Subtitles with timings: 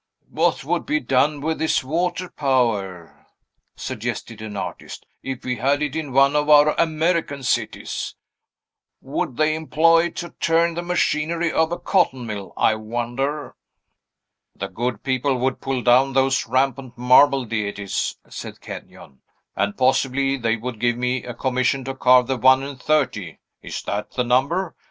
[0.31, 3.27] "What would be done with this water power,"
[3.75, 8.15] suggested an artist, "if we had it in one of our American cities?
[9.01, 13.53] Would they employ it to turn the machinery of a cotton mill, I wonder?"
[14.55, 19.21] "The good people would pull down those rampant marble deities," said Kenyon,
[19.55, 23.83] "and, possibly, they would give me a commission to carve the one and thirty (is
[23.83, 24.75] that the number?)